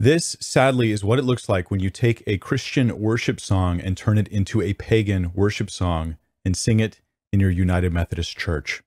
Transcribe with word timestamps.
This, 0.00 0.36
sadly, 0.38 0.92
is 0.92 1.02
what 1.02 1.18
it 1.18 1.24
looks 1.24 1.48
like 1.48 1.72
when 1.72 1.80
you 1.80 1.90
take 1.90 2.22
a 2.24 2.38
Christian 2.38 3.00
worship 3.00 3.40
song 3.40 3.80
and 3.80 3.96
turn 3.96 4.16
it 4.16 4.28
into 4.28 4.62
a 4.62 4.74
pagan 4.74 5.32
worship 5.34 5.68
song 5.68 6.18
and 6.44 6.56
sing 6.56 6.78
it 6.78 7.00
in 7.32 7.40
your 7.40 7.50
United 7.50 7.92
Methodist 7.92 8.36
Church. 8.38 8.80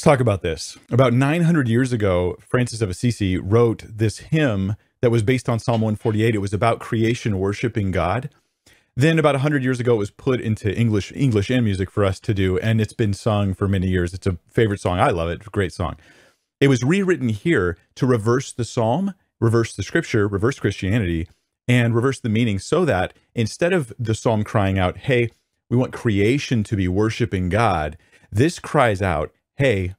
Let's 0.00 0.06
talk 0.06 0.20
about 0.20 0.40
this. 0.40 0.78
About 0.90 1.12
900 1.12 1.68
years 1.68 1.92
ago, 1.92 2.38
Francis 2.40 2.80
of 2.80 2.88
Assisi 2.88 3.36
wrote 3.36 3.84
this 3.86 4.20
hymn 4.20 4.76
that 5.02 5.10
was 5.10 5.22
based 5.22 5.46
on 5.46 5.58
Psalm 5.58 5.82
148. 5.82 6.34
It 6.34 6.38
was 6.38 6.54
about 6.54 6.80
creation 6.80 7.38
worshiping 7.38 7.90
God. 7.90 8.30
Then 8.96 9.18
about 9.18 9.34
100 9.34 9.62
years 9.62 9.78
ago, 9.78 9.96
it 9.96 9.98
was 9.98 10.10
put 10.10 10.40
into 10.40 10.74
English, 10.74 11.12
English 11.14 11.50
and 11.50 11.66
music 11.66 11.90
for 11.90 12.02
us 12.02 12.18
to 12.20 12.32
do, 12.32 12.58
and 12.60 12.80
it's 12.80 12.94
been 12.94 13.12
sung 13.12 13.52
for 13.52 13.68
many 13.68 13.88
years. 13.88 14.14
It's 14.14 14.26
a 14.26 14.38
favorite 14.48 14.80
song. 14.80 14.98
I 14.98 15.10
love 15.10 15.28
it. 15.28 15.44
Great 15.52 15.74
song. 15.74 15.96
It 16.62 16.68
was 16.68 16.82
rewritten 16.82 17.28
here 17.28 17.76
to 17.96 18.06
reverse 18.06 18.52
the 18.54 18.64
psalm, 18.64 19.12
reverse 19.38 19.76
the 19.76 19.82
scripture, 19.82 20.26
reverse 20.26 20.58
Christianity, 20.58 21.28
and 21.68 21.94
reverse 21.94 22.20
the 22.20 22.30
meaning 22.30 22.58
so 22.58 22.86
that 22.86 23.12
instead 23.34 23.74
of 23.74 23.92
the 23.98 24.14
psalm 24.14 24.44
crying 24.44 24.78
out, 24.78 24.96
hey, 24.96 25.28
we 25.68 25.76
want 25.76 25.92
creation 25.92 26.64
to 26.64 26.74
be 26.74 26.88
worshiping 26.88 27.50
God, 27.50 27.98
this 28.32 28.58
cries 28.58 29.02
out, 29.02 29.30
hey, 29.56 29.94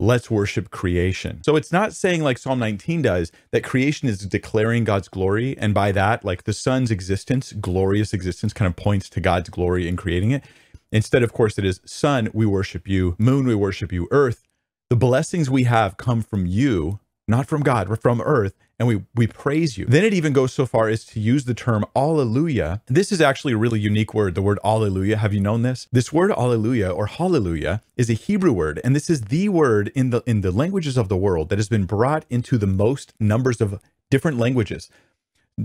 let's 0.00 0.30
worship 0.30 0.70
creation. 0.70 1.42
So 1.42 1.56
it's 1.56 1.72
not 1.72 1.92
saying 1.92 2.22
like 2.22 2.38
Psalm 2.38 2.58
19 2.58 3.02
does 3.02 3.32
that 3.50 3.64
creation 3.64 4.08
is 4.08 4.20
declaring 4.20 4.84
God's 4.84 5.08
glory. 5.08 5.56
And 5.58 5.74
by 5.74 5.92
that, 5.92 6.24
like 6.24 6.44
the 6.44 6.52
sun's 6.52 6.90
existence, 6.90 7.52
glorious 7.52 8.12
existence, 8.12 8.52
kind 8.52 8.68
of 8.68 8.76
points 8.76 9.08
to 9.10 9.20
God's 9.20 9.48
glory 9.48 9.88
in 9.88 9.96
creating 9.96 10.30
it. 10.30 10.44
Instead, 10.92 11.22
of 11.22 11.32
course, 11.32 11.58
it 11.58 11.64
is 11.64 11.80
sun, 11.84 12.28
we 12.32 12.46
worship 12.46 12.88
you, 12.88 13.14
moon, 13.18 13.46
we 13.46 13.54
worship 13.54 13.92
you, 13.92 14.08
earth. 14.10 14.42
The 14.88 14.96
blessings 14.96 15.50
we 15.50 15.64
have 15.64 15.98
come 15.98 16.22
from 16.22 16.46
you, 16.46 17.00
not 17.26 17.46
from 17.46 17.62
God, 17.62 17.88
but 17.88 18.00
from 18.00 18.22
earth 18.22 18.54
and 18.78 18.86
we 18.86 19.02
we 19.14 19.26
praise 19.26 19.76
you. 19.76 19.86
Then 19.86 20.04
it 20.04 20.14
even 20.14 20.32
goes 20.32 20.52
so 20.52 20.64
far 20.66 20.88
as 20.88 21.04
to 21.06 21.20
use 21.20 21.44
the 21.44 21.54
term 21.54 21.84
alleluia. 21.96 22.80
This 22.86 23.10
is 23.10 23.20
actually 23.20 23.54
a 23.54 23.58
really 23.58 23.80
unique 23.80 24.14
word, 24.14 24.34
the 24.34 24.42
word 24.42 24.58
alleluia. 24.64 25.16
Have 25.16 25.34
you 25.34 25.40
known 25.40 25.62
this? 25.62 25.88
This 25.90 26.12
word 26.12 26.30
alleluia 26.30 26.90
or 26.90 27.06
hallelujah 27.06 27.82
is 27.96 28.08
a 28.08 28.14
Hebrew 28.14 28.52
word, 28.52 28.80
and 28.84 28.94
this 28.94 29.10
is 29.10 29.22
the 29.22 29.48
word 29.48 29.90
in 29.94 30.10
the 30.10 30.22
in 30.26 30.42
the 30.42 30.52
languages 30.52 30.96
of 30.96 31.08
the 31.08 31.16
world 31.16 31.48
that 31.48 31.58
has 31.58 31.68
been 31.68 31.84
brought 31.84 32.24
into 32.30 32.56
the 32.58 32.66
most 32.66 33.12
numbers 33.18 33.60
of 33.60 33.80
different 34.10 34.38
languages. 34.38 34.88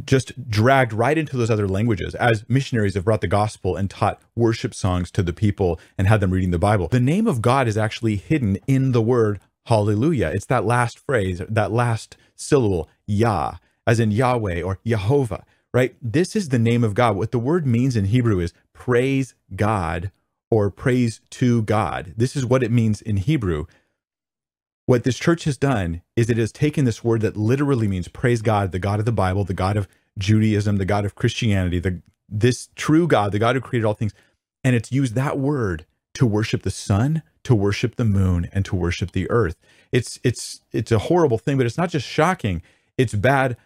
Just 0.05 0.49
dragged 0.49 0.91
right 0.91 1.19
into 1.19 1.37
those 1.37 1.51
other 1.51 1.67
languages 1.67 2.15
as 2.15 2.43
missionaries 2.49 2.95
have 2.95 3.05
brought 3.05 3.21
the 3.21 3.27
gospel 3.27 3.75
and 3.75 3.91
taught 3.91 4.19
worship 4.35 4.73
songs 4.73 5.11
to 5.11 5.21
the 5.21 5.33
people 5.33 5.79
and 5.99 6.07
had 6.07 6.19
them 6.19 6.31
reading 6.31 6.49
the 6.49 6.57
Bible. 6.57 6.87
The 6.87 6.99
name 6.99 7.27
of 7.27 7.43
God 7.43 7.67
is 7.67 7.77
actually 7.77 8.15
hidden 8.15 8.57
in 8.65 8.91
the 8.91 9.03
word 9.03 9.39
hallelujah. 9.67 10.31
It's 10.33 10.45
that 10.47 10.65
last 10.65 10.99
phrase, 10.99 11.41
that 11.47 11.71
last 11.71 12.17
syllable, 12.35 12.89
Yah, 13.07 13.55
as 13.85 13.99
in 13.99 14.11
Yahweh 14.11 14.61
or 14.61 14.79
Jehovah, 14.85 15.45
right? 15.73 15.95
This 16.01 16.35
is 16.35 16.49
the 16.49 16.59
name 16.59 16.83
of 16.83 16.93
God. 16.93 17.15
What 17.15 17.31
the 17.31 17.39
word 17.39 17.65
means 17.65 17.95
in 17.95 18.05
Hebrew 18.05 18.39
is 18.39 18.53
praise 18.73 19.35
God 19.55 20.11
or 20.51 20.69
praise 20.69 21.21
to 21.31 21.63
God. 21.63 22.13
This 22.15 22.35
is 22.35 22.45
what 22.45 22.63
it 22.63 22.71
means 22.71 23.01
in 23.01 23.17
Hebrew. 23.17 23.65
What 24.85 25.03
this 25.03 25.17
church 25.17 25.45
has 25.45 25.57
done 25.57 26.01
is 26.15 26.29
it 26.29 26.37
has 26.37 26.51
taken 26.51 26.85
this 26.85 27.03
word 27.03 27.21
that 27.21 27.37
literally 27.37 27.87
means 27.87 28.07
praise 28.07 28.41
God, 28.41 28.71
the 28.71 28.79
God 28.79 28.99
of 28.99 29.05
the 29.05 29.11
Bible, 29.11 29.45
the 29.45 29.53
God 29.53 29.77
of 29.77 29.87
Judaism, 30.17 30.77
the 30.77 30.85
God 30.85 31.05
of 31.05 31.15
Christianity, 31.15 31.79
the 31.79 32.01
this 32.29 32.69
true 32.75 33.07
God, 33.07 33.31
the 33.31 33.39
God 33.39 33.55
who 33.55 33.61
created 33.61 33.85
all 33.85 33.93
things, 33.93 34.13
and 34.63 34.75
it's 34.75 34.91
used 34.91 35.15
that 35.15 35.37
word 35.37 35.85
to 36.15 36.25
worship 36.25 36.63
the 36.63 36.71
sun, 36.71 37.23
to 37.43 37.55
worship 37.55 37.95
the 37.95 38.05
moon, 38.05 38.49
and 38.51 38.65
to 38.65 38.75
worship 38.75 39.11
the 39.11 39.29
earth. 39.29 39.55
It's 39.91 40.19
it's 40.23 40.61
it's 40.71 40.91
a 40.91 40.99
horrible 40.99 41.37
thing, 41.37 41.57
but 41.57 41.65
it's 41.65 41.77
not 41.77 41.89
just 41.89 42.07
shocking. 42.07 42.61
It's 42.97 43.13
bad 43.13 43.57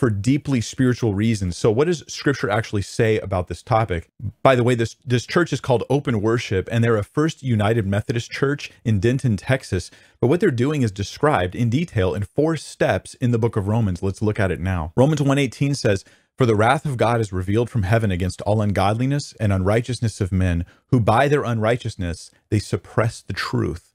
for 0.00 0.08
deeply 0.08 0.62
spiritual 0.62 1.12
reasons. 1.12 1.58
So 1.58 1.70
what 1.70 1.86
does 1.86 2.02
scripture 2.08 2.48
actually 2.48 2.80
say 2.80 3.18
about 3.18 3.48
this 3.48 3.62
topic? 3.62 4.08
By 4.42 4.54
the 4.54 4.64
way, 4.64 4.74
this 4.74 4.96
this 5.04 5.26
church 5.26 5.52
is 5.52 5.60
called 5.60 5.84
Open 5.90 6.22
Worship 6.22 6.68
and 6.72 6.82
they're 6.82 6.96
a 6.96 7.04
First 7.04 7.42
United 7.42 7.86
Methodist 7.86 8.30
church 8.30 8.70
in 8.82 8.98
Denton, 8.98 9.36
Texas. 9.36 9.90
But 10.18 10.28
what 10.28 10.40
they're 10.40 10.50
doing 10.50 10.80
is 10.80 10.90
described 10.90 11.54
in 11.54 11.68
detail 11.68 12.14
in 12.14 12.22
four 12.22 12.56
steps 12.56 13.12
in 13.14 13.30
the 13.30 13.38
book 13.38 13.56
of 13.56 13.68
Romans. 13.68 14.02
Let's 14.02 14.22
look 14.22 14.40
at 14.40 14.50
it 14.50 14.60
now. 14.60 14.92
Romans 14.96 15.20
1:18 15.20 15.74
says, 15.74 16.02
"For 16.38 16.46
the 16.46 16.56
wrath 16.56 16.86
of 16.86 16.96
God 16.96 17.20
is 17.20 17.30
revealed 17.30 17.68
from 17.68 17.82
heaven 17.82 18.10
against 18.10 18.40
all 18.42 18.62
ungodliness 18.62 19.34
and 19.38 19.52
unrighteousness 19.52 20.22
of 20.22 20.32
men, 20.32 20.64
who 20.86 21.00
by 21.00 21.28
their 21.28 21.44
unrighteousness 21.44 22.30
they 22.48 22.58
suppress 22.58 23.20
the 23.20 23.34
truth." 23.34 23.89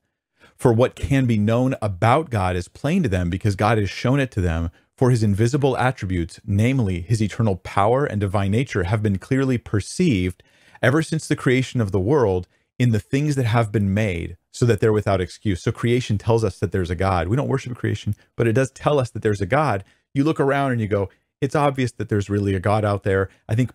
For 0.55 0.71
what 0.71 0.95
can 0.95 1.25
be 1.25 1.37
known 1.37 1.75
about 1.81 2.29
God 2.29 2.55
is 2.55 2.67
plain 2.67 3.03
to 3.03 3.09
them 3.09 3.29
because 3.29 3.55
God 3.55 3.77
has 3.77 3.89
shown 3.89 4.19
it 4.19 4.31
to 4.31 4.41
them. 4.41 4.71
For 4.97 5.11
his 5.11 5.23
invisible 5.23 5.77
attributes, 5.77 6.39
namely 6.45 7.01
his 7.01 7.21
eternal 7.21 7.57
power 7.57 8.05
and 8.05 8.21
divine 8.21 8.51
nature, 8.51 8.83
have 8.83 9.03
been 9.03 9.17
clearly 9.17 9.57
perceived 9.57 10.41
ever 10.81 11.01
since 11.01 11.27
the 11.27 11.35
creation 11.35 11.81
of 11.81 11.91
the 11.91 11.99
world 11.99 12.47
in 12.79 12.91
the 12.91 12.99
things 12.99 13.35
that 13.35 13.45
have 13.45 13.71
been 13.71 13.93
made, 13.93 14.37
so 14.51 14.65
that 14.65 14.79
they're 14.79 14.93
without 14.93 15.19
excuse. 15.19 15.61
So 15.61 15.71
creation 15.71 16.17
tells 16.17 16.43
us 16.45 16.59
that 16.59 16.71
there's 16.71 16.89
a 16.89 16.95
God. 16.95 17.27
We 17.27 17.35
don't 17.35 17.49
worship 17.49 17.75
creation, 17.75 18.15
but 18.37 18.47
it 18.47 18.53
does 18.53 18.71
tell 18.71 18.99
us 18.99 19.09
that 19.11 19.21
there's 19.21 19.41
a 19.41 19.45
God. 19.45 19.83
You 20.13 20.23
look 20.23 20.39
around 20.39 20.71
and 20.71 20.79
you 20.79 20.87
go, 20.87 21.09
it's 21.41 21.55
obvious 21.55 21.91
that 21.93 22.07
there's 22.07 22.29
really 22.29 22.55
a 22.55 22.59
God 22.59 22.85
out 22.85 23.03
there. 23.03 23.29
I 23.49 23.55
think 23.55 23.71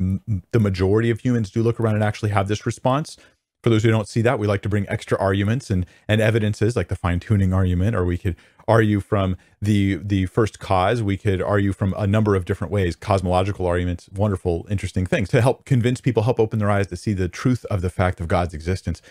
the 0.52 0.60
majority 0.60 1.10
of 1.10 1.20
humans 1.20 1.50
do 1.50 1.62
look 1.62 1.78
around 1.78 1.96
and 1.96 2.04
actually 2.04 2.30
have 2.30 2.48
this 2.48 2.64
response 2.64 3.18
for 3.62 3.70
those 3.70 3.82
who 3.82 3.90
don't 3.90 4.08
see 4.08 4.22
that, 4.22 4.38
we 4.38 4.46
like 4.46 4.62
to 4.62 4.68
bring 4.68 4.88
extra 4.88 5.18
arguments 5.18 5.70
and 5.70 5.86
and 6.08 6.20
evidences 6.20 6.76
like 6.76 6.88
the 6.88 6.96
fine 6.96 7.20
tuning 7.20 7.52
argument, 7.52 7.94
or 7.94 8.04
we 8.04 8.18
could 8.18 8.36
argue 8.66 9.00
from 9.00 9.36
the 9.60 9.96
the 9.96 10.26
first 10.26 10.58
cause. 10.58 11.02
We 11.02 11.16
could 11.16 11.42
argue 11.42 11.72
from 11.72 11.94
a 11.96 12.06
number 12.06 12.34
of 12.34 12.44
different 12.44 12.72
ways, 12.72 12.96
cosmological 12.96 13.66
arguments, 13.66 14.08
wonderful, 14.14 14.66
interesting 14.70 15.06
things 15.06 15.28
to 15.30 15.40
help 15.40 15.64
convince 15.64 16.00
people, 16.00 16.22
help 16.22 16.40
open 16.40 16.58
their 16.58 16.70
eyes 16.70 16.86
to 16.88 16.96
see 16.96 17.12
the 17.12 17.28
truth 17.28 17.64
of 17.66 17.82
the 17.82 17.90
fact 17.90 18.20
of 18.20 18.28
God's 18.28 18.54
existence. 18.54 19.02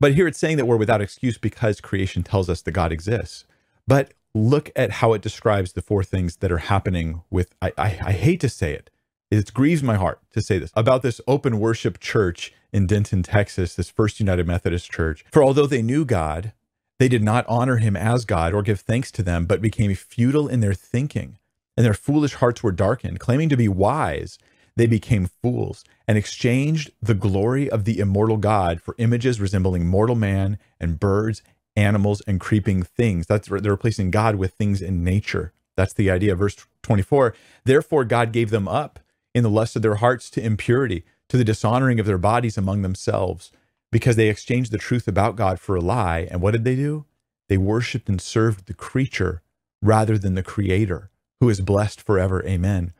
But 0.00 0.14
here 0.14 0.26
it's 0.26 0.38
saying 0.38 0.56
that 0.58 0.66
we're 0.66 0.76
without 0.76 1.00
excuse 1.00 1.38
because 1.38 1.80
creation 1.80 2.22
tells 2.22 2.50
us 2.50 2.62
that 2.62 2.72
God 2.72 2.92
exists. 2.92 3.44
But 3.86 4.12
look 4.34 4.70
at 4.74 4.90
how 4.90 5.12
it 5.12 5.22
describes 5.22 5.72
the 5.72 5.82
four 5.82 6.02
things 6.02 6.36
that 6.36 6.50
are 6.50 6.58
happening 6.58 7.22
with 7.30 7.54
I, 7.62 7.72
I, 7.78 7.98
I 8.04 8.12
hate 8.12 8.40
to 8.40 8.48
say 8.48 8.72
it. 8.74 8.90
It 9.30 9.52
grieves 9.54 9.82
my 9.82 9.94
heart 9.94 10.20
to 10.32 10.42
say 10.42 10.58
this 10.58 10.70
about 10.74 11.02
this 11.02 11.20
open 11.26 11.58
worship 11.58 12.00
church 12.00 12.52
in 12.74 12.88
Denton, 12.88 13.22
Texas, 13.22 13.76
this 13.76 13.88
First 13.88 14.18
United 14.18 14.48
Methodist 14.48 14.90
Church. 14.90 15.24
For 15.30 15.44
although 15.44 15.68
they 15.68 15.80
knew 15.80 16.04
God, 16.04 16.52
they 16.98 17.08
did 17.08 17.22
not 17.22 17.46
honor 17.48 17.76
him 17.76 17.96
as 17.96 18.24
God 18.24 18.52
or 18.52 18.62
give 18.62 18.80
thanks 18.80 19.12
to 19.12 19.22
them, 19.22 19.46
but 19.46 19.62
became 19.62 19.94
futile 19.94 20.48
in 20.48 20.58
their 20.58 20.74
thinking, 20.74 21.38
and 21.76 21.86
their 21.86 21.94
foolish 21.94 22.34
hearts 22.34 22.64
were 22.64 22.72
darkened. 22.72 23.20
Claiming 23.20 23.48
to 23.48 23.56
be 23.56 23.68
wise, 23.68 24.40
they 24.74 24.88
became 24.88 25.30
fools 25.40 25.84
and 26.08 26.18
exchanged 26.18 26.90
the 27.00 27.14
glory 27.14 27.70
of 27.70 27.84
the 27.84 28.00
immortal 28.00 28.38
God 28.38 28.82
for 28.82 28.96
images 28.98 29.40
resembling 29.40 29.86
mortal 29.86 30.16
man 30.16 30.58
and 30.80 30.98
birds, 30.98 31.42
animals, 31.76 32.22
and 32.22 32.40
creeping 32.40 32.82
things. 32.82 33.28
That's 33.28 33.48
they're 33.48 33.70
replacing 33.70 34.10
God 34.10 34.34
with 34.34 34.54
things 34.54 34.82
in 34.82 35.04
nature. 35.04 35.52
That's 35.76 35.92
the 35.92 36.10
idea. 36.10 36.34
Verse 36.34 36.56
24. 36.82 37.36
Therefore, 37.62 38.04
God 38.04 38.32
gave 38.32 38.50
them 38.50 38.66
up 38.66 38.98
in 39.32 39.44
the 39.44 39.50
lust 39.50 39.76
of 39.76 39.82
their 39.82 39.96
hearts 39.96 40.28
to 40.30 40.44
impurity 40.44 41.04
to 41.34 41.38
the 41.38 41.44
dishonoring 41.44 41.98
of 41.98 42.06
their 42.06 42.16
bodies 42.16 42.56
among 42.56 42.82
themselves 42.82 43.50
because 43.90 44.14
they 44.14 44.28
exchanged 44.28 44.70
the 44.70 44.78
truth 44.78 45.08
about 45.08 45.34
God 45.34 45.58
for 45.58 45.74
a 45.74 45.80
lie. 45.80 46.28
And 46.30 46.40
what 46.40 46.52
did 46.52 46.62
they 46.62 46.76
do? 46.76 47.06
They 47.48 47.56
worshiped 47.56 48.08
and 48.08 48.20
served 48.20 48.66
the 48.66 48.72
creature 48.72 49.42
rather 49.82 50.16
than 50.16 50.36
the 50.36 50.44
creator 50.44 51.10
who 51.40 51.48
is 51.48 51.60
blessed 51.60 52.00
forever. 52.00 52.46
Amen. 52.46 52.92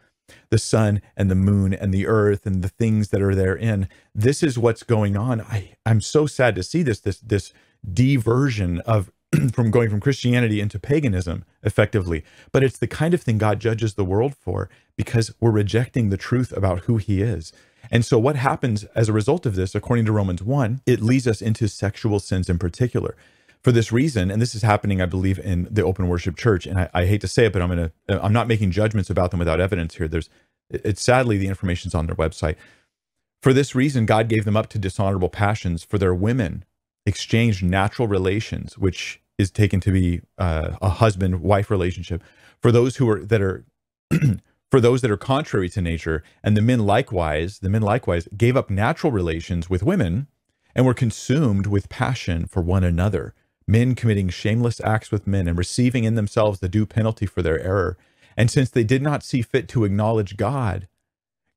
The 0.50 0.58
sun 0.58 1.00
and 1.16 1.30
the 1.30 1.36
moon 1.36 1.72
and 1.72 1.94
the 1.94 2.08
earth 2.08 2.44
and 2.44 2.64
the 2.64 2.68
things 2.68 3.10
that 3.10 3.22
are 3.22 3.36
therein. 3.36 3.88
This 4.16 4.42
is 4.42 4.58
what's 4.58 4.82
going 4.82 5.16
on. 5.16 5.40
I, 5.40 5.76
I'm 5.86 6.00
so 6.00 6.26
sad 6.26 6.56
to 6.56 6.64
see 6.64 6.82
this, 6.82 6.98
this, 6.98 7.20
this 7.20 7.52
diversion 7.88 8.80
of 8.80 9.12
from 9.52 9.70
going 9.70 9.90
from 9.90 10.00
Christianity 10.00 10.60
into 10.60 10.80
paganism 10.80 11.44
effectively. 11.62 12.24
But 12.50 12.64
it's 12.64 12.78
the 12.78 12.88
kind 12.88 13.14
of 13.14 13.22
thing 13.22 13.38
God 13.38 13.60
judges 13.60 13.94
the 13.94 14.04
world 14.04 14.34
for 14.34 14.68
because 14.96 15.32
we're 15.38 15.52
rejecting 15.52 16.10
the 16.10 16.16
truth 16.16 16.50
about 16.50 16.80
who 16.80 16.96
he 16.96 17.22
is. 17.22 17.52
And 17.90 18.04
so, 18.04 18.18
what 18.18 18.36
happens 18.36 18.84
as 18.94 19.08
a 19.08 19.12
result 19.12 19.46
of 19.46 19.54
this, 19.54 19.74
according 19.74 20.06
to 20.06 20.12
Romans 20.12 20.42
1, 20.42 20.82
it 20.86 21.00
leads 21.02 21.26
us 21.26 21.42
into 21.42 21.68
sexual 21.68 22.20
sins 22.20 22.48
in 22.48 22.58
particular. 22.58 23.16
For 23.62 23.72
this 23.72 23.90
reason, 23.92 24.30
and 24.30 24.42
this 24.42 24.54
is 24.54 24.62
happening, 24.62 25.00
I 25.00 25.06
believe, 25.06 25.38
in 25.38 25.68
the 25.70 25.82
open 25.82 26.08
worship 26.08 26.36
church, 26.36 26.66
and 26.66 26.78
I, 26.78 26.90
I 26.92 27.06
hate 27.06 27.22
to 27.22 27.28
say 27.28 27.46
it, 27.46 27.52
but 27.52 27.62
I'm 27.62 27.70
gonna, 27.70 27.92
I'm 28.08 28.32
not 28.32 28.48
making 28.48 28.72
judgments 28.72 29.08
about 29.08 29.30
them 29.30 29.38
without 29.38 29.60
evidence 29.60 29.94
here. 29.96 30.06
There's, 30.06 30.28
it's 30.70 31.02
sadly 31.02 31.38
the 31.38 31.48
information's 31.48 31.94
on 31.94 32.06
their 32.06 32.16
website. 32.16 32.56
For 33.42 33.52
this 33.52 33.74
reason, 33.74 34.06
God 34.06 34.28
gave 34.28 34.44
them 34.44 34.56
up 34.56 34.68
to 34.70 34.78
dishonorable 34.78 35.30
passions, 35.30 35.84
for 35.84 35.98
their 35.98 36.14
women 36.14 36.64
exchanged 37.06 37.62
natural 37.62 38.08
relations, 38.08 38.78
which 38.78 39.20
is 39.38 39.50
taken 39.50 39.80
to 39.80 39.92
be 39.92 40.20
uh, 40.38 40.76
a 40.80 40.88
husband 40.88 41.40
wife 41.40 41.70
relationship, 41.70 42.22
for 42.60 42.72
those 42.72 42.96
who 42.96 43.08
are 43.08 43.24
that 43.24 43.42
are 43.42 43.64
for 44.74 44.80
those 44.80 45.02
that 45.02 45.10
are 45.12 45.16
contrary 45.16 45.68
to 45.68 45.80
nature, 45.80 46.24
and 46.42 46.56
the 46.56 46.60
men 46.60 46.80
likewise, 46.80 47.60
the 47.60 47.68
men 47.68 47.80
likewise 47.80 48.26
gave 48.36 48.56
up 48.56 48.70
natural 48.70 49.12
relations 49.12 49.70
with 49.70 49.84
women 49.84 50.26
and 50.74 50.84
were 50.84 50.92
consumed 50.92 51.68
with 51.68 51.88
passion 51.88 52.44
for 52.44 52.60
one 52.60 52.82
another, 52.82 53.36
men 53.68 53.94
committing 53.94 54.28
shameless 54.28 54.80
acts 54.80 55.12
with 55.12 55.28
men 55.28 55.46
and 55.46 55.56
receiving 55.56 56.02
in 56.02 56.16
themselves 56.16 56.58
the 56.58 56.68
due 56.68 56.86
penalty 56.86 57.24
for 57.24 57.40
their 57.40 57.60
error. 57.60 57.96
And 58.36 58.50
since 58.50 58.68
they 58.68 58.82
did 58.82 59.00
not 59.00 59.22
see 59.22 59.42
fit 59.42 59.68
to 59.68 59.84
acknowledge 59.84 60.36
God, 60.36 60.88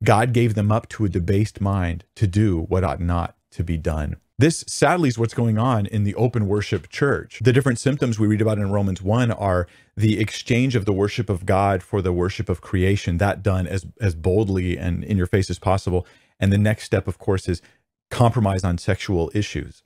God 0.03 0.31
gave 0.31 0.53
them 0.53 0.71
up 0.71 0.87
to 0.89 1.05
a 1.05 1.09
debased 1.09 1.59
mind 1.59 2.05
to 2.17 2.27
do 2.27 2.59
what 2.69 2.83
ought 2.83 3.01
not 3.01 3.35
to 3.51 3.63
be 3.63 3.77
done. 3.77 4.17
This 4.39 4.63
sadly 4.67 5.09
is 5.09 5.17
what's 5.17 5.33
going 5.33 5.57
on 5.57 5.87
in 5.87 6.03
the 6.03 6.13
open 6.13 6.47
worship 6.47 6.89
church. 6.89 7.39
The 7.43 7.51
different 7.51 7.79
symptoms 7.79 8.19
we 8.19 8.27
read 8.27 8.41
about 8.41 8.59
in 8.59 8.71
Romans 8.71 9.01
1 9.01 9.31
are 9.31 9.67
the 9.95 10.19
exchange 10.19 10.75
of 10.75 10.85
the 10.85 10.93
worship 10.93 11.27
of 11.27 11.45
God 11.45 11.81
for 11.81 12.03
the 12.03 12.13
worship 12.13 12.47
of 12.47 12.61
creation, 12.61 13.17
that 13.17 13.41
done 13.41 13.65
as 13.65 13.87
as 13.99 14.13
boldly 14.13 14.77
and 14.77 15.03
in 15.03 15.17
your 15.17 15.25
face 15.25 15.49
as 15.49 15.57
possible. 15.57 16.05
And 16.39 16.53
the 16.53 16.57
next 16.59 16.83
step, 16.83 17.07
of 17.07 17.17
course, 17.17 17.49
is 17.49 17.63
compromise 18.11 18.63
on 18.63 18.77
sexual 18.77 19.31
issues. 19.33 19.81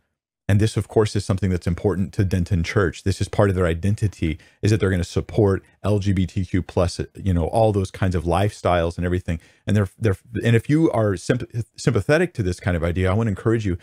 And 0.51 0.59
this, 0.59 0.75
of 0.75 0.89
course, 0.89 1.15
is 1.15 1.23
something 1.23 1.49
that's 1.49 1.65
important 1.65 2.11
to 2.11 2.25
Denton 2.25 2.61
Church. 2.61 3.03
This 3.03 3.21
is 3.21 3.29
part 3.29 3.49
of 3.49 3.55
their 3.55 3.67
identity, 3.67 4.37
is 4.61 4.71
that 4.71 4.81
they're 4.81 4.89
going 4.89 5.01
to 5.01 5.07
support 5.07 5.63
LGBTQ 5.85 6.67
plus, 6.67 6.99
you 7.15 7.33
know, 7.33 7.45
all 7.45 7.71
those 7.71 7.89
kinds 7.89 8.15
of 8.15 8.25
lifestyles 8.25 8.97
and 8.97 9.05
everything. 9.05 9.39
And 9.65 9.77
they're 9.77 9.87
they're 9.97 10.17
and 10.43 10.53
if 10.53 10.69
you 10.69 10.91
are 10.91 11.15
sympathetic 11.15 12.33
to 12.33 12.43
this 12.43 12.59
kind 12.59 12.75
of 12.75 12.83
idea, 12.83 13.09
I 13.09 13.13
want 13.13 13.27
to 13.27 13.31
encourage 13.31 13.65
you 13.65 13.77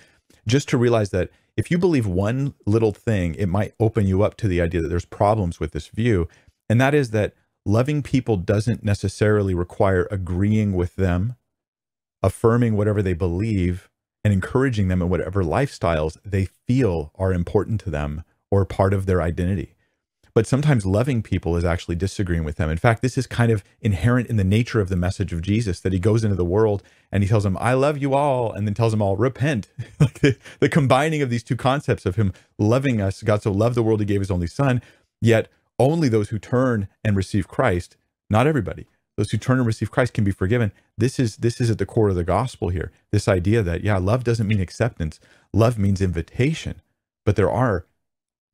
just 0.46 0.68
to 0.68 0.76
realize 0.76 1.08
that 1.08 1.30
if 1.56 1.70
you 1.70 1.78
believe 1.78 2.06
one 2.06 2.52
little 2.66 2.92
thing, 2.92 3.34
it 3.36 3.46
might 3.46 3.72
open 3.80 4.06
you 4.06 4.22
up 4.22 4.36
to 4.36 4.46
the 4.46 4.60
idea 4.60 4.82
that 4.82 4.88
there's 4.88 5.06
problems 5.06 5.58
with 5.58 5.72
this 5.72 5.88
view. 5.88 6.28
And 6.68 6.78
that 6.82 6.92
is 6.92 7.12
that 7.12 7.32
loving 7.64 8.02
people 8.02 8.36
doesn't 8.36 8.84
necessarily 8.84 9.54
require 9.54 10.06
agreeing 10.10 10.74
with 10.74 10.96
them, 10.96 11.36
affirming 12.22 12.76
whatever 12.76 13.00
they 13.00 13.14
believe, 13.14 13.88
and 14.24 14.32
encouraging 14.32 14.88
them 14.88 15.02
in 15.02 15.08
whatever 15.08 15.42
lifestyles 15.42 16.18
they 16.24 16.46
feel 16.66 17.12
are 17.16 17.32
important 17.32 17.80
to 17.82 17.90
them 17.90 18.24
or 18.50 18.64
part 18.64 18.92
of 18.92 19.06
their 19.06 19.22
identity. 19.22 19.74
But 20.34 20.46
sometimes 20.46 20.86
loving 20.86 21.22
people 21.22 21.56
is 21.56 21.64
actually 21.64 21.96
disagreeing 21.96 22.44
with 22.44 22.56
them. 22.56 22.70
In 22.70 22.78
fact, 22.78 23.02
this 23.02 23.18
is 23.18 23.26
kind 23.26 23.50
of 23.50 23.64
inherent 23.80 24.28
in 24.28 24.36
the 24.36 24.44
nature 24.44 24.80
of 24.80 24.88
the 24.88 24.96
message 24.96 25.32
of 25.32 25.42
Jesus 25.42 25.80
that 25.80 25.92
he 25.92 25.98
goes 25.98 26.22
into 26.22 26.36
the 26.36 26.44
world 26.44 26.82
and 27.10 27.22
he 27.22 27.28
tells 27.28 27.42
them, 27.42 27.56
I 27.60 27.72
love 27.72 27.98
you 27.98 28.14
all, 28.14 28.52
and 28.52 28.66
then 28.66 28.74
tells 28.74 28.92
them 28.92 29.02
all, 29.02 29.16
repent. 29.16 29.68
the 30.60 30.68
combining 30.70 31.22
of 31.22 31.30
these 31.30 31.42
two 31.42 31.56
concepts 31.56 32.06
of 32.06 32.14
him 32.16 32.32
loving 32.58 33.00
us, 33.00 33.22
God 33.22 33.42
so 33.42 33.50
loved 33.50 33.74
the 33.74 33.82
world, 33.82 33.98
he 33.98 34.06
gave 34.06 34.20
his 34.20 34.30
only 34.30 34.46
son, 34.46 34.80
yet 35.20 35.48
only 35.78 36.08
those 36.08 36.28
who 36.28 36.38
turn 36.38 36.86
and 37.02 37.16
receive 37.16 37.48
Christ, 37.48 37.96
not 38.30 38.46
everybody, 38.46 38.86
those 39.18 39.32
who 39.32 39.36
turn 39.36 39.58
and 39.58 39.66
receive 39.66 39.90
Christ 39.90 40.14
can 40.14 40.22
be 40.22 40.30
forgiven. 40.30 40.70
This 40.96 41.18
is 41.18 41.38
this 41.38 41.60
is 41.60 41.72
at 41.72 41.78
the 41.78 41.84
core 41.84 42.08
of 42.08 42.14
the 42.14 42.22
gospel 42.22 42.68
here. 42.68 42.92
This 43.10 43.26
idea 43.26 43.64
that 43.64 43.82
yeah, 43.82 43.98
love 43.98 44.22
doesn't 44.22 44.46
mean 44.46 44.60
acceptance. 44.60 45.18
Love 45.52 45.76
means 45.76 46.00
invitation. 46.00 46.80
But 47.26 47.34
there 47.34 47.50
are 47.50 47.84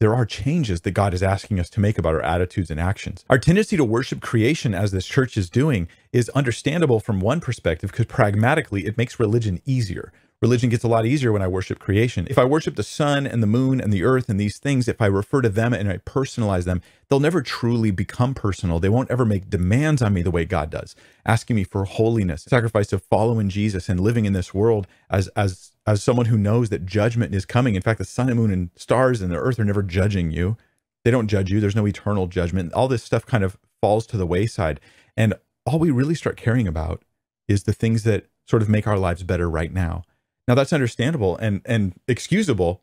there 0.01 0.15
are 0.15 0.25
changes 0.25 0.81
that 0.81 0.93
God 0.93 1.13
is 1.13 1.23
asking 1.23 1.61
us 1.61 1.69
to 1.71 1.81
make 1.81 1.99
about 1.99 2.15
our 2.15 2.23
attitudes 2.23 2.71
and 2.71 2.81
actions. 2.81 3.27
Our 3.29 3.39
tendency 3.39 3.77
to 3.77 3.85
worship 3.85 4.23
creation, 4.23 4.75
as 4.75 4.91
this 4.91 5.05
church 5.05 5.37
is 5.37 5.51
doing, 5.51 5.87
is 6.15 6.31
understandable 6.31 6.99
from 6.99 7.21
one 7.21 7.41
perspective 7.41 7.91
because 7.91 8.07
pragmatically 8.07 8.87
it 8.87 8.97
makes 8.97 9.21
religion 9.21 9.61
easier. 9.67 10.15
Religion 10.43 10.69
gets 10.69 10.85
a 10.85 10.89
lot 10.89 11.07
easier 11.07 11.33
when 11.33 11.41
I 11.41 11.49
worship 11.49 11.79
creation. 11.79 12.27
If 12.29 12.39
I 12.39 12.45
worship 12.45 12.77
the 12.77 12.83
sun 12.83 13.27
and 13.27 13.43
the 13.43 13.47
moon 13.47 13.81
and 13.81 13.93
the 13.93 14.05
earth 14.05 14.29
and 14.29 14.39
these 14.39 14.59
things, 14.59 14.89
if 14.89 15.01
I 15.01 15.07
refer 15.07 15.41
to 15.41 15.49
them 15.49 15.73
and 15.73 15.89
I 15.89 15.99
personalize 15.99 16.65
them, 16.65 16.83
they'll 17.09 17.21
never 17.21 17.41
truly 17.41 17.91
become 17.91 18.35
personal. 18.35 18.79
They 18.79 18.91
won't 18.91 19.11
ever 19.11 19.25
make 19.25 19.49
demands 19.49 20.03
on 20.03 20.13
me 20.13 20.23
the 20.23 20.31
way 20.31 20.45
God 20.45 20.71
does, 20.71 20.95
asking 21.25 21.57
me 21.57 21.65
for 21.65 21.85
holiness, 21.85 22.43
sacrifice 22.43 22.93
of 22.93 23.03
following 23.03 23.49
Jesus 23.49 23.89
and 23.89 24.01
living 24.01 24.27
in 24.27 24.35
this 24.35 24.53
world 24.53 24.87
as 25.09 25.29
as 25.29 25.73
as 25.87 26.03
someone 26.03 26.27
who 26.27 26.39
knows 26.39 26.69
that 26.71 26.87
judgment 26.87 27.35
is 27.35 27.45
coming. 27.45 27.75
In 27.75 27.83
fact, 27.83 27.99
the 27.99 28.05
sun 28.05 28.29
and 28.29 28.39
moon 28.39 28.51
and 28.51 28.71
stars 28.77 29.21
and 29.21 29.31
the 29.31 29.37
earth 29.37 29.59
are 29.59 29.65
never 29.65 29.83
judging 29.83 30.31
you. 30.31 30.57
They 31.05 31.11
don't 31.11 31.29
judge 31.29 31.51
you. 31.51 31.61
There's 31.61 31.77
no 31.77 31.87
eternal 31.87 32.27
judgment. 32.27 32.73
All 32.73 32.89
this 32.89 33.03
stuff 33.03 33.27
kind 33.27 33.45
of 33.45 33.59
falls 33.81 34.07
to 34.09 34.17
the 34.17 34.27
wayside. 34.27 34.81
And 35.17 35.35
all 35.67 35.79
we 35.79 35.91
really 35.91 36.15
start 36.15 36.37
caring 36.37 36.67
about 36.67 37.03
is 37.49 37.65
the 37.65 37.73
things 37.73 38.05
that 38.05 38.27
sort 38.47 38.63
of 38.63 38.69
make 38.69 38.87
our 38.87 38.99
lives 38.99 39.23
better 39.23 39.49
right 39.49 39.73
now. 39.73 40.05
Now 40.47 40.55
that's 40.55 40.73
understandable 40.73 41.37
and 41.39 41.63
and 41.65 41.95
excusable 42.07 42.83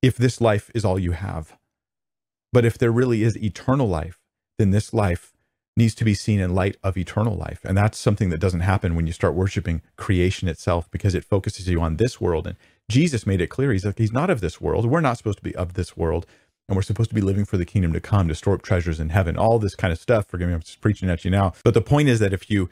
if 0.00 0.16
this 0.16 0.40
life 0.40 0.70
is 0.74 0.84
all 0.84 0.98
you 0.98 1.12
have. 1.12 1.56
But 2.52 2.64
if 2.64 2.76
there 2.76 2.92
really 2.92 3.22
is 3.22 3.36
eternal 3.42 3.88
life, 3.88 4.18
then 4.58 4.70
this 4.70 4.92
life 4.92 5.32
needs 5.76 5.94
to 5.94 6.04
be 6.04 6.14
seen 6.14 6.38
in 6.38 6.54
light 6.54 6.76
of 6.82 6.98
eternal 6.98 7.34
life. 7.34 7.60
And 7.64 7.76
that's 7.76 7.96
something 7.96 8.28
that 8.28 8.40
doesn't 8.40 8.60
happen 8.60 8.94
when 8.94 9.06
you 9.06 9.12
start 9.12 9.34
worshiping 9.34 9.80
creation 9.96 10.48
itself 10.48 10.90
because 10.90 11.14
it 11.14 11.24
focuses 11.24 11.66
you 11.66 11.80
on 11.80 11.96
this 11.96 12.20
world. 12.20 12.46
And 12.46 12.56
Jesus 12.90 13.26
made 13.26 13.40
it 13.40 13.46
clear 13.46 13.72
he's 13.72 13.84
like 13.84 13.98
he's 13.98 14.12
not 14.12 14.30
of 14.30 14.40
this 14.40 14.60
world. 14.60 14.86
We're 14.86 15.00
not 15.00 15.16
supposed 15.16 15.38
to 15.38 15.44
be 15.44 15.56
of 15.56 15.74
this 15.74 15.96
world. 15.96 16.26
And 16.68 16.76
we're 16.76 16.82
supposed 16.82 17.10
to 17.10 17.14
be 17.14 17.20
living 17.20 17.44
for 17.44 17.56
the 17.56 17.64
kingdom 17.64 17.92
to 17.92 18.00
come, 18.00 18.28
to 18.28 18.34
store 18.34 18.54
up 18.54 18.62
treasures 18.62 19.00
in 19.00 19.08
heaven, 19.08 19.36
all 19.36 19.58
this 19.58 19.74
kind 19.74 19.92
of 19.92 19.98
stuff. 19.98 20.26
Forgive 20.28 20.48
me, 20.48 20.54
I'm 20.54 20.60
just 20.60 20.80
preaching 20.80 21.10
at 21.10 21.24
you 21.24 21.30
now. 21.30 21.54
But 21.64 21.74
the 21.74 21.82
point 21.82 22.08
is 22.08 22.18
that 22.20 22.32
if 22.32 22.50
you 22.50 22.68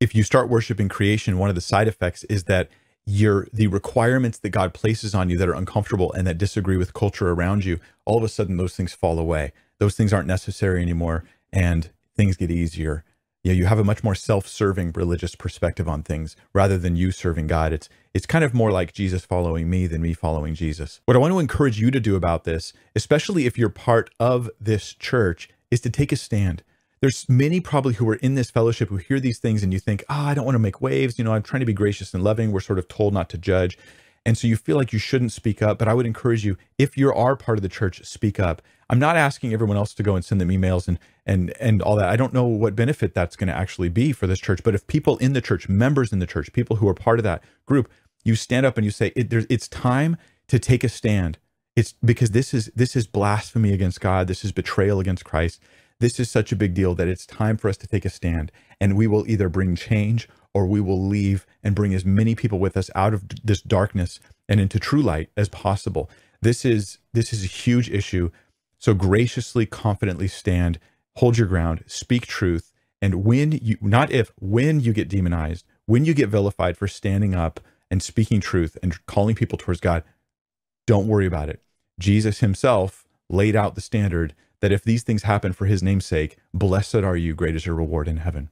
if 0.00 0.14
you 0.14 0.22
start 0.22 0.48
worshiping 0.48 0.88
creation, 0.88 1.38
one 1.38 1.48
of 1.48 1.54
the 1.54 1.60
side 1.60 1.88
effects 1.88 2.24
is 2.24 2.44
that 2.44 2.68
your 3.06 3.46
the 3.52 3.66
requirements 3.66 4.38
that 4.38 4.50
God 4.50 4.72
places 4.72 5.14
on 5.14 5.28
you 5.28 5.36
that 5.38 5.48
are 5.48 5.54
uncomfortable 5.54 6.12
and 6.12 6.26
that 6.26 6.38
disagree 6.38 6.76
with 6.76 6.94
culture 6.94 7.30
around 7.30 7.64
you, 7.64 7.78
all 8.04 8.18
of 8.18 8.24
a 8.24 8.28
sudden 8.28 8.56
those 8.56 8.74
things 8.74 8.94
fall 8.94 9.18
away. 9.18 9.52
Those 9.78 9.96
things 9.96 10.12
aren't 10.12 10.28
necessary 10.28 10.80
anymore 10.80 11.24
and 11.52 11.90
things 12.16 12.36
get 12.36 12.50
easier. 12.50 13.04
Yeah, 13.42 13.52
you 13.52 13.66
have 13.66 13.78
a 13.78 13.84
much 13.84 14.02
more 14.02 14.14
self-serving 14.14 14.92
religious 14.92 15.34
perspective 15.34 15.86
on 15.86 16.02
things 16.02 16.34
rather 16.54 16.78
than 16.78 16.96
you 16.96 17.10
serving 17.10 17.46
God. 17.46 17.74
It's 17.74 17.90
it's 18.14 18.26
kind 18.26 18.44
of 18.44 18.54
more 18.54 18.70
like 18.70 18.94
Jesus 18.94 19.26
following 19.26 19.68
me 19.68 19.86
than 19.86 20.00
me 20.00 20.14
following 20.14 20.54
Jesus. 20.54 21.00
What 21.04 21.16
I 21.16 21.20
want 21.20 21.32
to 21.32 21.40
encourage 21.40 21.78
you 21.78 21.90
to 21.90 22.00
do 22.00 22.16
about 22.16 22.44
this, 22.44 22.72
especially 22.96 23.44
if 23.44 23.58
you're 23.58 23.68
part 23.68 24.08
of 24.18 24.48
this 24.58 24.94
church, 24.94 25.50
is 25.70 25.80
to 25.82 25.90
take 25.90 26.10
a 26.10 26.16
stand 26.16 26.62
there's 27.04 27.28
many 27.28 27.60
probably 27.60 27.92
who 27.92 28.08
are 28.08 28.14
in 28.14 28.34
this 28.34 28.50
fellowship 28.50 28.88
who 28.88 28.96
hear 28.96 29.20
these 29.20 29.38
things 29.38 29.62
and 29.62 29.74
you 29.74 29.78
think, 29.78 30.02
oh, 30.08 30.14
I 30.14 30.32
don't 30.32 30.46
want 30.46 30.54
to 30.54 30.58
make 30.58 30.80
waves. 30.80 31.18
You 31.18 31.24
know, 31.26 31.34
I'm 31.34 31.42
trying 31.42 31.60
to 31.60 31.66
be 31.66 31.74
gracious 31.74 32.14
and 32.14 32.24
loving. 32.24 32.50
We're 32.50 32.60
sort 32.60 32.78
of 32.78 32.88
told 32.88 33.12
not 33.12 33.28
to 33.28 33.36
judge. 33.36 33.76
And 34.24 34.38
so 34.38 34.46
you 34.46 34.56
feel 34.56 34.78
like 34.78 34.90
you 34.90 34.98
shouldn't 34.98 35.30
speak 35.30 35.60
up. 35.60 35.78
But 35.78 35.86
I 35.86 35.92
would 35.92 36.06
encourage 36.06 36.46
you, 36.46 36.56
if 36.78 36.96
you 36.96 37.12
are 37.12 37.36
part 37.36 37.58
of 37.58 37.62
the 37.62 37.68
church, 37.68 38.02
speak 38.06 38.40
up. 38.40 38.62
I'm 38.88 38.98
not 38.98 39.16
asking 39.16 39.52
everyone 39.52 39.76
else 39.76 39.92
to 39.92 40.02
go 40.02 40.16
and 40.16 40.24
send 40.24 40.40
them 40.40 40.48
emails 40.48 40.88
and 40.88 40.98
and 41.26 41.52
and 41.60 41.82
all 41.82 41.94
that. 41.96 42.08
I 42.08 42.16
don't 42.16 42.32
know 42.32 42.46
what 42.46 42.74
benefit 42.74 43.12
that's 43.12 43.36
going 43.36 43.48
to 43.48 43.54
actually 43.54 43.90
be 43.90 44.12
for 44.12 44.26
this 44.26 44.40
church. 44.40 44.62
But 44.64 44.74
if 44.74 44.86
people 44.86 45.18
in 45.18 45.34
the 45.34 45.42
church, 45.42 45.68
members 45.68 46.10
in 46.10 46.20
the 46.20 46.26
church, 46.26 46.54
people 46.54 46.76
who 46.76 46.88
are 46.88 46.94
part 46.94 47.18
of 47.18 47.22
that 47.24 47.44
group, 47.66 47.90
you 48.24 48.34
stand 48.34 48.64
up 48.64 48.78
and 48.78 48.84
you 48.86 48.90
say, 48.90 49.12
it, 49.14 49.30
it's 49.50 49.68
time 49.68 50.16
to 50.48 50.58
take 50.58 50.82
a 50.82 50.88
stand. 50.88 51.36
It's 51.76 51.92
because 52.02 52.30
this 52.30 52.54
is 52.54 52.70
this 52.74 52.96
is 52.96 53.06
blasphemy 53.06 53.74
against 53.74 54.00
God. 54.00 54.26
This 54.26 54.42
is 54.42 54.52
betrayal 54.52 55.00
against 55.00 55.26
Christ 55.26 55.60
this 56.00 56.18
is 56.20 56.30
such 56.30 56.52
a 56.52 56.56
big 56.56 56.74
deal 56.74 56.94
that 56.94 57.08
it's 57.08 57.26
time 57.26 57.56
for 57.56 57.68
us 57.68 57.76
to 57.78 57.86
take 57.86 58.04
a 58.04 58.10
stand 58.10 58.50
and 58.80 58.96
we 58.96 59.06
will 59.06 59.28
either 59.28 59.48
bring 59.48 59.76
change 59.76 60.28
or 60.52 60.66
we 60.66 60.80
will 60.80 61.04
leave 61.04 61.46
and 61.62 61.74
bring 61.74 61.94
as 61.94 62.04
many 62.04 62.34
people 62.34 62.58
with 62.58 62.76
us 62.76 62.90
out 62.94 63.12
of 63.12 63.24
this 63.42 63.60
darkness 63.60 64.20
and 64.48 64.60
into 64.60 64.78
true 64.78 65.02
light 65.02 65.30
as 65.36 65.48
possible. 65.48 66.08
This 66.40 66.64
is 66.64 66.98
this 67.12 67.32
is 67.32 67.44
a 67.44 67.48
huge 67.48 67.90
issue. 67.90 68.30
So 68.78 68.94
graciously, 68.94 69.66
confidently 69.66 70.28
stand, 70.28 70.78
hold 71.16 71.38
your 71.38 71.46
ground, 71.46 71.84
speak 71.86 72.26
truth, 72.26 72.72
and 73.00 73.24
when 73.24 73.52
you 73.52 73.76
not 73.80 74.10
if 74.10 74.32
when 74.40 74.80
you 74.80 74.92
get 74.92 75.08
demonized, 75.08 75.64
when 75.86 76.04
you 76.04 76.14
get 76.14 76.28
vilified 76.28 76.76
for 76.76 76.86
standing 76.86 77.34
up 77.34 77.60
and 77.90 78.02
speaking 78.02 78.40
truth 78.40 78.76
and 78.82 79.04
calling 79.06 79.34
people 79.34 79.58
towards 79.58 79.80
God, 79.80 80.04
don't 80.86 81.08
worry 81.08 81.26
about 81.26 81.48
it. 81.48 81.62
Jesus 81.98 82.40
himself 82.40 83.06
laid 83.30 83.56
out 83.56 83.74
the 83.74 83.80
standard 83.80 84.34
that 84.60 84.72
if 84.72 84.82
these 84.82 85.02
things 85.02 85.22
happen 85.24 85.52
for 85.52 85.66
his 85.66 85.82
name's 85.82 86.06
sake, 86.06 86.36
blessed 86.52 86.96
are 86.96 87.16
you, 87.16 87.34
great 87.34 87.56
is 87.56 87.66
your 87.66 87.74
reward 87.74 88.08
in 88.08 88.18
heaven. 88.18 88.50